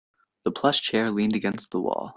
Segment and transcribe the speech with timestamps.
[0.45, 2.09] The plush chair leaned against the wall.